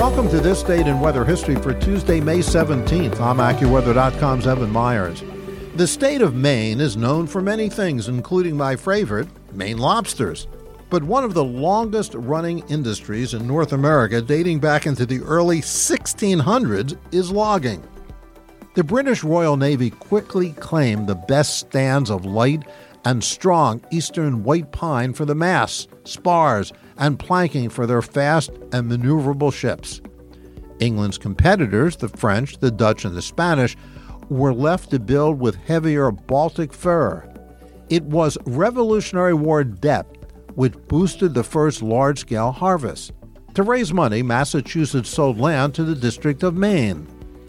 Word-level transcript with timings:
Welcome 0.00 0.30
to 0.30 0.40
this 0.40 0.62
date 0.62 0.86
in 0.86 0.98
weather 0.98 1.26
history 1.26 1.56
for 1.56 1.74
Tuesday, 1.74 2.22
May 2.22 2.38
17th. 2.38 3.20
I'm 3.20 3.36
AccuWeather.com's 3.36 4.46
Evan 4.46 4.70
Myers. 4.70 5.22
The 5.76 5.86
state 5.86 6.22
of 6.22 6.34
Maine 6.34 6.80
is 6.80 6.96
known 6.96 7.26
for 7.26 7.42
many 7.42 7.68
things, 7.68 8.08
including 8.08 8.56
my 8.56 8.76
favorite, 8.76 9.28
Maine 9.52 9.76
lobsters. 9.76 10.46
But 10.88 11.02
one 11.02 11.22
of 11.22 11.34
the 11.34 11.44
longest 11.44 12.14
running 12.14 12.60
industries 12.70 13.34
in 13.34 13.46
North 13.46 13.74
America, 13.74 14.22
dating 14.22 14.60
back 14.60 14.86
into 14.86 15.04
the 15.04 15.20
early 15.20 15.60
1600s, 15.60 16.96
is 17.12 17.30
logging. 17.30 17.86
The 18.76 18.84
British 18.84 19.22
Royal 19.22 19.58
Navy 19.58 19.90
quickly 19.90 20.52
claimed 20.52 21.08
the 21.08 21.14
best 21.14 21.58
stands 21.58 22.10
of 22.10 22.24
light 22.24 22.62
and 23.04 23.22
strong 23.24 23.82
eastern 23.90 24.42
white 24.42 24.72
pine 24.72 25.12
for 25.12 25.24
the 25.24 25.34
masts, 25.34 25.88
spars, 26.04 26.72
and 26.98 27.18
planking 27.18 27.68
for 27.68 27.86
their 27.86 28.02
fast 28.02 28.50
and 28.72 28.90
maneuverable 28.90 29.52
ships. 29.52 30.00
England's 30.80 31.18
competitors, 31.18 31.96
the 31.96 32.08
French, 32.08 32.58
the 32.58 32.70
Dutch, 32.70 33.04
and 33.04 33.14
the 33.14 33.22
Spanish, 33.22 33.76
were 34.28 34.54
left 34.54 34.90
to 34.90 34.98
build 34.98 35.40
with 35.40 35.56
heavier 35.56 36.10
Baltic 36.10 36.72
fir. 36.72 37.26
It 37.88 38.04
was 38.04 38.38
Revolutionary 38.46 39.34
War 39.34 39.64
debt 39.64 40.06
which 40.54 40.76
boosted 40.88 41.34
the 41.34 41.44
first 41.44 41.82
large 41.82 42.18
scale 42.18 42.52
harvest. 42.52 43.12
To 43.54 43.62
raise 43.62 43.92
money, 43.92 44.22
Massachusetts 44.22 45.08
sold 45.08 45.38
land 45.38 45.74
to 45.74 45.84
the 45.84 45.94
District 45.94 46.42
of 46.42 46.54
Maine. 46.54 47.06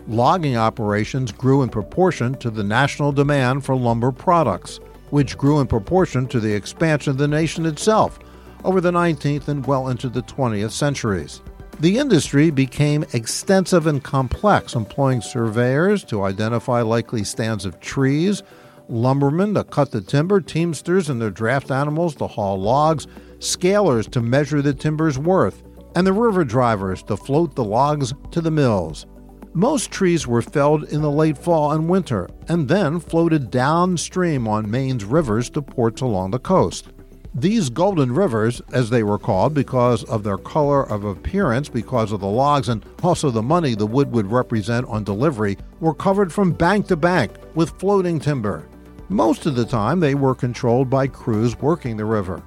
Logging 0.08 0.58
operations 0.58 1.32
grew 1.32 1.62
in 1.62 1.70
proportion 1.70 2.36
to 2.36 2.50
the 2.50 2.64
national 2.64 3.12
demand 3.12 3.64
for 3.64 3.76
lumber 3.76 4.12
products, 4.12 4.80
which 5.12 5.38
grew 5.38 5.60
in 5.60 5.68
proportion 5.68 6.28
to 6.28 6.40
the 6.40 6.54
expansion 6.54 7.12
of 7.12 7.18
the 7.18 7.28
nation 7.28 7.66
itself 7.66 8.20
over 8.64 8.82
the 8.82 8.92
19th 8.92 9.48
and 9.48 9.66
well 9.66 9.88
into 9.88 10.10
the 10.10 10.24
20th 10.24 10.72
centuries. 10.72 11.42
The 11.80 11.98
industry 11.98 12.52
became 12.52 13.06
extensive 13.14 13.88
and 13.88 14.04
complex, 14.04 14.76
employing 14.76 15.22
surveyors 15.22 16.04
to 16.06 16.24
identify 16.24 16.82
likely 16.82 17.24
stands 17.24 17.66
of 17.66 17.80
trees, 17.80 18.44
lumbermen 18.88 19.56
to 19.56 19.64
cut 19.64 19.92
the 19.92 20.02
timber, 20.02 20.42
teamsters 20.42 21.10
and 21.10 21.22
their 21.22 21.32
draft 21.32 21.72
animals 21.72 22.16
to 22.16 22.28
haul 22.28 22.60
logs, 22.60 23.08
scalers 23.40 24.10
to 24.12 24.22
measure 24.22 24.62
the 24.62 24.74
timber's 24.74 25.18
worth, 25.18 25.64
and 25.96 26.06
the 26.06 26.14
river 26.14 26.44
drivers 26.44 27.02
to 27.04 27.18
float 27.18 27.56
the 27.56 27.64
logs 27.64 28.14
to 28.30 28.42
the 28.42 28.52
mills. 28.52 29.06
Most 29.54 29.92
trees 29.92 30.26
were 30.26 30.42
felled 30.42 30.86
in 30.86 31.02
the 31.02 31.12
late 31.12 31.38
fall 31.38 31.74
and 31.74 31.90
winter, 31.90 32.30
and 32.48 32.70
then 32.70 33.02
floated 33.02 33.52
downstream 33.52 34.48
on 34.48 34.72
Maine's 34.72 35.04
rivers 35.04 35.50
to 35.50 35.62
ports 35.62 36.00
along 36.00 36.32
the 36.32 36.40
coast. 36.40 36.88
These 37.36 37.70
golden 37.70 38.14
rivers, 38.14 38.62
as 38.72 38.90
they 38.90 39.04
were 39.04 39.18
called 39.18 39.54
because 39.54 40.06
of 40.06 40.24
their 40.24 40.38
color 40.38 40.84
of 40.90 41.04
appearance, 41.04 41.68
because 41.68 42.14
of 42.14 42.22
the 42.22 42.28
logs, 42.28 42.70
and 42.70 42.86
also 43.04 43.30
the 43.30 43.42
money 43.42 43.76
the 43.76 43.86
wood 43.86 44.14
would 44.14 44.32
represent 44.32 44.88
on 44.88 45.04
delivery, 45.04 45.58
were 45.82 45.94
covered 45.94 46.32
from 46.32 46.54
bank 46.54 46.88
to 46.88 46.96
bank 46.96 47.32
with 47.54 47.78
floating 47.78 48.22
timber. 48.22 48.70
Most 49.10 49.46
of 49.46 49.56
the 49.56 49.66
time, 49.66 50.00
they 50.00 50.16
were 50.16 50.34
controlled 50.34 50.90
by 50.90 51.08
crews 51.08 51.60
working 51.60 51.98
the 51.98 52.06
river. 52.06 52.42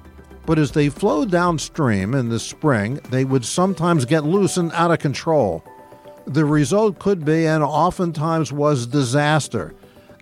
But 0.47 0.57
as 0.57 0.71
they 0.71 0.89
flowed 0.89 1.29
downstream 1.29 2.15
in 2.15 2.29
the 2.29 2.39
spring, 2.39 2.95
they 3.11 3.25
would 3.25 3.45
sometimes 3.45 4.05
get 4.05 4.23
loose 4.23 4.57
and 4.57 4.71
out 4.71 4.89
of 4.89 4.97
control. 4.97 5.63
The 6.27 6.45
result 6.45 6.99
could 6.99 7.23
be, 7.23 7.45
and 7.45 7.63
oftentimes 7.63 8.51
was, 8.51 8.87
disaster, 8.87 9.73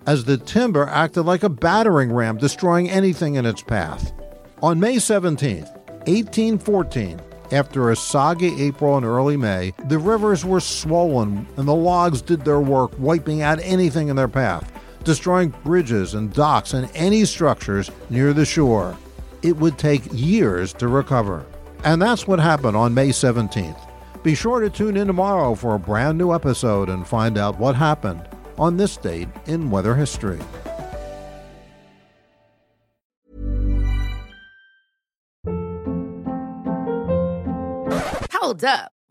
as 0.06 0.24
the 0.24 0.36
timber 0.36 0.86
acted 0.86 1.22
like 1.22 1.42
a 1.42 1.48
battering 1.48 2.12
ram, 2.12 2.36
destroying 2.36 2.90
anything 2.90 3.36
in 3.36 3.46
its 3.46 3.62
path. 3.62 4.12
On 4.62 4.78
May 4.78 4.98
17, 4.98 5.64
1814, 5.64 7.20
after 7.52 7.90
a 7.90 7.96
soggy 7.96 8.62
April 8.62 8.96
and 8.96 9.06
early 9.06 9.36
May, 9.36 9.72
the 9.86 9.98
rivers 9.98 10.44
were 10.44 10.60
swollen 10.60 11.46
and 11.56 11.66
the 11.66 11.74
logs 11.74 12.20
did 12.20 12.44
their 12.44 12.60
work, 12.60 12.92
wiping 12.98 13.42
out 13.42 13.58
anything 13.62 14.08
in 14.08 14.16
their 14.16 14.28
path, 14.28 14.72
destroying 15.04 15.54
bridges 15.64 16.14
and 16.14 16.32
docks 16.32 16.74
and 16.74 16.90
any 16.94 17.24
structures 17.24 17.90
near 18.10 18.32
the 18.32 18.44
shore. 18.44 18.96
It 19.42 19.56
would 19.56 19.78
take 19.78 20.02
years 20.12 20.72
to 20.74 20.88
recover. 20.88 21.46
And 21.84 22.00
that's 22.00 22.26
what 22.26 22.40
happened 22.40 22.76
on 22.76 22.94
May 22.94 23.10
17th. 23.10 23.93
Be 24.24 24.34
sure 24.34 24.60
to 24.60 24.70
tune 24.70 24.96
in 24.96 25.06
tomorrow 25.06 25.54
for 25.54 25.74
a 25.74 25.78
brand 25.78 26.16
new 26.16 26.32
episode 26.32 26.88
and 26.88 27.06
find 27.06 27.36
out 27.36 27.58
what 27.58 27.76
happened 27.76 28.26
on 28.56 28.78
this 28.78 28.96
date 28.96 29.28
in 29.44 29.70
weather 29.70 29.94
history. 29.94 30.40
Hold 38.32 38.64
up. 38.64 38.92